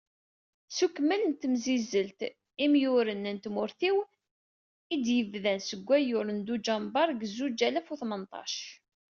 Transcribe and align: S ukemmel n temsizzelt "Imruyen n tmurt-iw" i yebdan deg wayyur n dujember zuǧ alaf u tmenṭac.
S 0.75 0.77
ukemmel 0.85 1.21
n 1.25 1.33
temsizzelt 1.33 2.19
"Imruyen 2.65 3.25
n 3.35 3.37
tmurt-iw" 3.43 3.97
i 4.93 4.95
yebdan 5.07 5.59
deg 5.71 5.81
wayyur 5.89 6.27
n 6.31 6.39
dujember 6.47 7.07
zuǧ 7.35 7.59
alaf 7.67 7.87
u 7.93 7.95
tmenṭac. 8.01 8.55